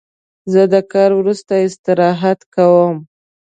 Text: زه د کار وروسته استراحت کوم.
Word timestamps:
زه 0.51 0.61
د 0.73 0.75
کار 0.91 1.11
وروسته 1.19 1.53
استراحت 1.67 2.39
کوم. 2.55 2.95